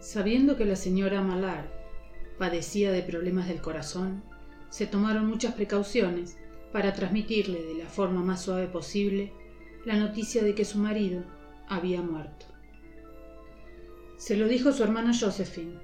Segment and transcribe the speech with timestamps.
[0.00, 1.68] Sabiendo que la señora Mallard
[2.38, 4.22] padecía de problemas del corazón,
[4.70, 6.38] se tomaron muchas precauciones
[6.72, 9.32] para transmitirle de la forma más suave posible
[9.84, 11.22] la noticia de que su marido
[11.68, 12.46] había muerto.
[14.16, 15.78] Se lo dijo su hermana Josephine,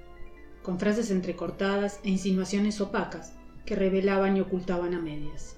[0.63, 3.33] con frases entrecortadas e insinuaciones opacas
[3.65, 5.57] que revelaban y ocultaban a medias.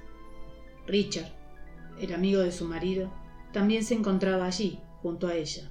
[0.86, 1.32] Richard,
[2.00, 3.12] el amigo de su marido,
[3.54, 5.70] también se encontraba allí, junto a ella.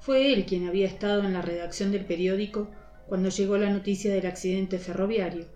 [0.00, 2.68] Fue él quien había estado en la redacción del periódico
[3.06, 5.46] cuando llegó la noticia del accidente ferroviario,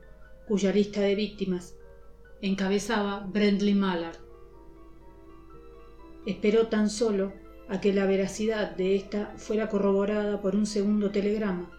[0.46, 1.74] cuya lista de víctimas
[2.40, 4.16] encabezaba Brendley Mallard.
[6.26, 7.32] Esperó tan solo
[7.68, 11.70] a que la veracidad de ésta fuera corroborada por un segundo telegrama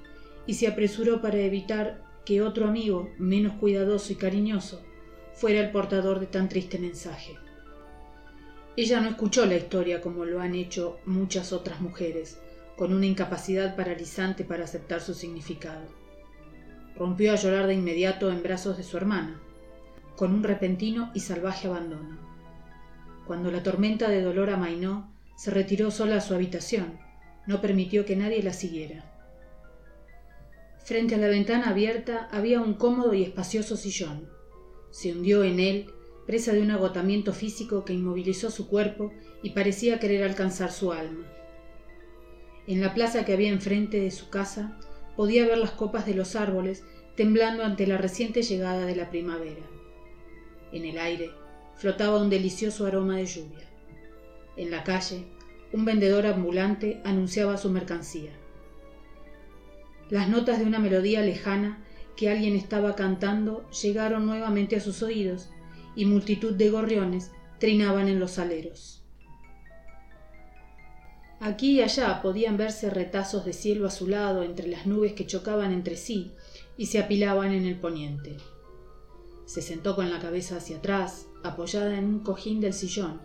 [0.47, 4.81] y se apresuró para evitar que otro amigo, menos cuidadoso y cariñoso,
[5.33, 7.37] fuera el portador de tan triste mensaje.
[8.75, 12.39] Ella no escuchó la historia como lo han hecho muchas otras mujeres,
[12.77, 15.85] con una incapacidad paralizante para aceptar su significado.
[16.95, 19.41] Rompió a llorar de inmediato en brazos de su hermana,
[20.15, 22.17] con un repentino y salvaje abandono.
[23.25, 26.99] Cuando la tormenta de dolor amainó, se retiró sola a su habitación,
[27.47, 29.09] no permitió que nadie la siguiera.
[30.83, 34.29] Frente a la ventana abierta había un cómodo y espacioso sillón.
[34.91, 35.89] Se hundió en él,
[36.27, 41.25] presa de un agotamiento físico que inmovilizó su cuerpo y parecía querer alcanzar su alma.
[42.67, 44.77] En la plaza que había enfrente de su casa
[45.15, 46.83] podía ver las copas de los árboles
[47.15, 49.61] temblando ante la reciente llegada de la primavera.
[50.71, 51.31] En el aire
[51.75, 53.67] flotaba un delicioso aroma de lluvia.
[54.55, 55.25] En la calle,
[55.73, 58.31] un vendedor ambulante anunciaba su mercancía.
[60.09, 61.83] Las notas de una melodía lejana
[62.15, 65.49] que alguien estaba cantando llegaron nuevamente a sus oídos
[65.95, 69.02] y multitud de gorriones trinaban en los aleros.
[71.45, 75.97] Aquí y allá podían verse retazos de cielo azulado entre las nubes que chocaban entre
[75.97, 76.31] sí
[76.77, 78.37] y se apilaban en el poniente.
[79.43, 83.19] Se sentó con la cabeza hacia atrás, apoyada en un cojín del sillón,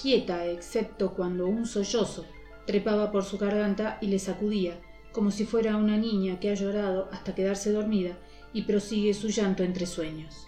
[0.00, 2.24] quieta excepto cuando un sollozo
[2.64, 4.80] trepaba por su garganta y le sacudía
[5.10, 8.16] como si fuera una niña que ha llorado hasta quedarse dormida
[8.52, 10.46] y prosigue su llanto entre sueños.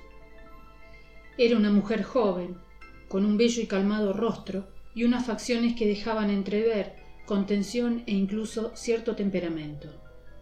[1.39, 2.57] Era una mujer joven,
[3.09, 6.95] con un bello y calmado rostro y unas facciones que dejaban entrever
[7.27, 9.89] contención e incluso cierto temperamento.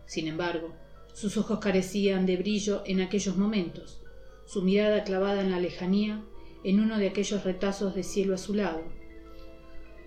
[0.05, 0.75] Sin embargo,
[1.13, 4.03] sus ojos carecían de brillo en aquellos momentos,
[4.45, 6.23] su mirada clavada en la lejanía,
[6.65, 8.83] en uno de aquellos retazos de cielo azulado.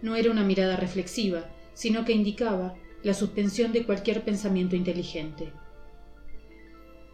[0.02, 5.52] No era una mirada reflexiva, sino que indicaba la suspensión de cualquier pensamiento inteligente.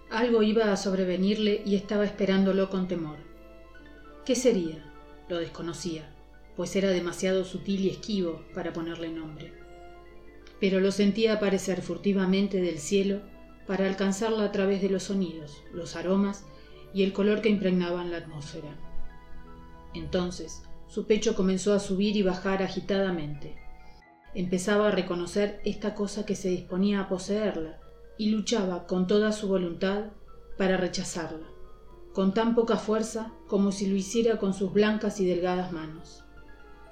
[0.09, 3.18] Algo iba a sobrevenirle y estaba esperándolo con temor.
[4.25, 4.86] ¿Qué sería?
[5.30, 6.11] Lo desconocía,
[6.56, 9.53] pues era demasiado sutil y esquivo para ponerle nombre.
[10.59, 13.22] Pero lo sentía aparecer furtivamente del cielo
[13.67, 16.45] para alcanzarla a través de los sonidos, los aromas
[16.94, 18.78] y el color que impregnaban la atmósfera.
[19.94, 23.56] Entonces, su pecho comenzó a subir y bajar agitadamente.
[24.33, 27.79] Empezaba a reconocer esta cosa que se disponía a poseerla
[28.18, 30.12] y luchaba con toda su voluntad
[30.57, 31.47] para rechazarla,
[32.13, 36.23] con tan poca fuerza como si lo hiciera con sus blancas y delgadas manos.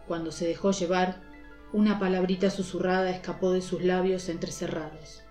[0.10, 1.22] Cuando se dejó llevar,
[1.72, 5.22] una palabrita susurrada escapó de sus labios entrecerrados.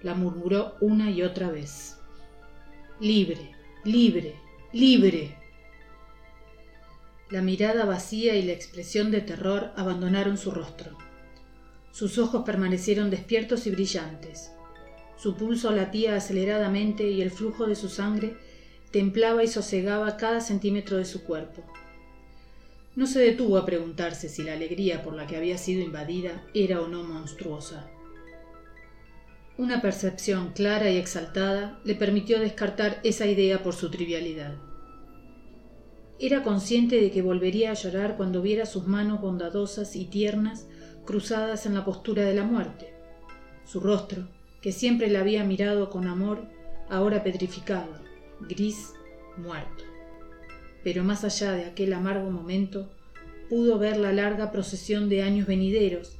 [0.00, 1.96] La murmuró una y otra vez.
[3.00, 3.50] Libre,
[3.82, 4.36] libre,
[4.72, 5.36] libre.
[7.30, 10.96] La mirada vacía y la expresión de terror abandonaron su rostro.
[11.90, 14.52] Sus ojos permanecieron despiertos y brillantes.
[15.16, 18.36] Su pulso latía aceleradamente y el flujo de su sangre
[18.92, 21.64] templaba y sosegaba cada centímetro de su cuerpo.
[22.94, 26.82] No se detuvo a preguntarse si la alegría por la que había sido invadida era
[26.82, 27.88] o no monstruosa.
[29.56, 34.56] Una percepción clara y exaltada le permitió descartar esa idea por su trivialidad.
[36.18, 40.66] Era consciente de que volvería a llorar cuando viera sus manos bondadosas y tiernas
[41.04, 42.94] cruzadas en la postura de la muerte.
[43.64, 44.28] Su rostro,
[44.60, 46.46] que siempre la había mirado con amor,
[46.88, 47.92] ahora petrificado,
[48.40, 48.92] gris,
[49.36, 49.91] muerto.
[50.84, 52.90] Pero más allá de aquel amargo momento,
[53.48, 56.18] pudo ver la larga procesión de años venideros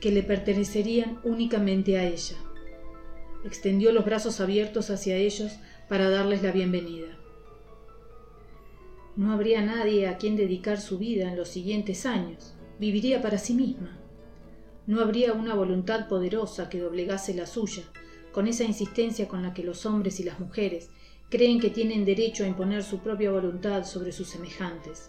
[0.00, 2.36] que le pertenecerían únicamente a ella.
[3.44, 5.52] Extendió los brazos abiertos hacia ellos
[5.88, 7.16] para darles la bienvenida.
[9.14, 13.54] No habría nadie a quien dedicar su vida en los siguientes años, viviría para sí
[13.54, 13.98] misma.
[14.86, 17.82] No habría una voluntad poderosa que doblegase la suya,
[18.32, 20.90] con esa insistencia con la que los hombres y las mujeres
[21.32, 25.08] creen que tienen derecho a imponer su propia voluntad sobre sus semejantes.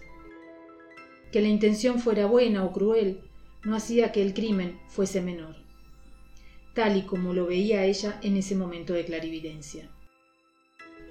[1.34, 3.20] Que la intención fuera buena o cruel
[3.66, 5.58] no hacía que el crimen fuese menor.
[6.74, 9.90] tal y como lo veía ella en ese momento de clarividencia.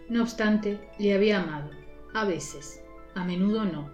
[0.08, 1.70] No obstante, le había amado,
[2.14, 2.80] a veces,
[3.14, 3.90] a menudo no.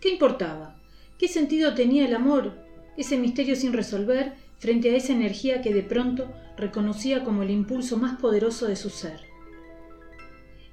[0.00, 0.80] ¿Qué importaba?
[1.18, 2.58] ¿Qué sentido tenía el amor,
[2.96, 7.98] ese misterio sin resolver, frente a esa energía que de pronto reconocía como el impulso
[7.98, 9.27] más poderoso de su ser?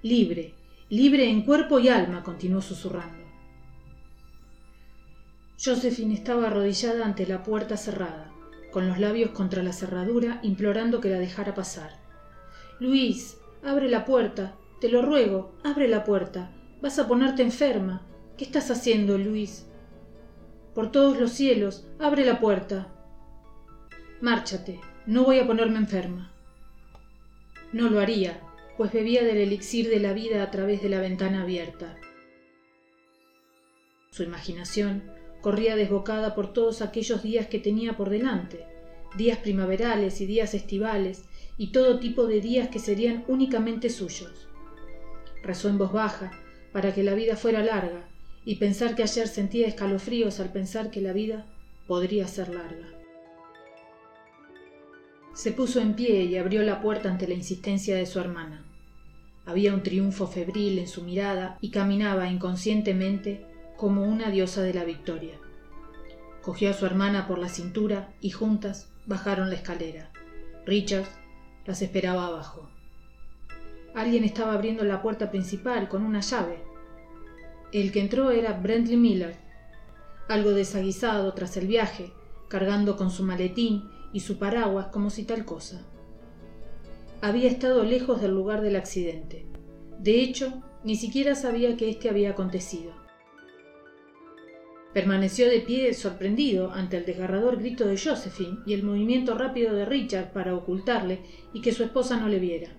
[0.06, 0.54] Libre,
[0.90, 3.26] libre en cuerpo y alma, continuó susurrando.
[5.58, 8.32] Josephine estaba arrodillada ante la puerta cerrada,
[8.72, 11.90] con los labios contra la cerradura, implorando que la dejara pasar.
[12.80, 16.52] Luis, abre la puerta, te lo ruego, abre la puerta.
[16.84, 18.04] Vas a ponerte enferma.
[18.38, 19.66] ¿Qué estás haciendo, Luis?
[20.76, 22.94] Por todos los cielos, abre la puerta.
[24.22, 26.32] Márchate, no voy a ponerme enferma.
[27.74, 28.40] No lo haría,
[28.78, 31.98] pues bebía del elixir de la vida a través de la ventana abierta.
[34.12, 35.04] Su imaginación
[35.42, 38.66] corría desbocada por todos aquellos días que tenía por delante,
[39.18, 41.26] días primaverales y días estivales,
[41.58, 44.48] y todo tipo de días que serían únicamente suyos.
[45.42, 46.32] Rezó en voz baja,
[46.74, 48.10] para que la vida fuera larga,
[48.44, 51.46] y pensar que ayer sentía escalofríos al pensar que la vida
[51.88, 53.05] podría ser larga.
[55.36, 58.64] Se puso en pie y abrió la puerta ante la insistencia de su hermana.
[59.46, 63.46] Había un triunfo febril en su mirada y caminaba inconscientemente
[63.76, 65.38] como una diosa de la victoria.
[66.42, 70.10] Cogió a su hermana por la cintura y juntas bajaron la escalera.
[70.66, 71.06] Richard
[71.66, 72.70] las esperaba abajo.
[73.94, 76.64] Alguien estaba abriendo la puerta principal con una llave.
[77.74, 79.36] El que entró era Brentley Miller,
[80.30, 82.14] algo desaguisado tras el viaje,
[82.48, 85.86] cargando con su maletín y su paraguas como si tal cosa.
[87.20, 89.46] Había estado lejos del lugar del accidente.
[90.00, 92.94] De hecho, ni siquiera sabía que éste había acontecido.
[94.94, 99.84] Permaneció de pie sorprendido ante el desgarrador grito de Josephine y el movimiento rápido de
[99.84, 101.20] Richard para ocultarle
[101.52, 102.70] y que su esposa no le viera.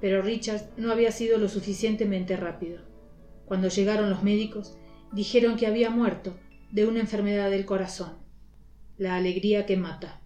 [0.00, 2.80] Pero Richard no había sido lo suficientemente rápido.
[3.44, 4.78] Cuando llegaron los médicos,
[5.12, 6.38] dijeron que había muerto
[6.72, 8.14] de una enfermedad del corazón,
[8.96, 10.23] la alegría que mata.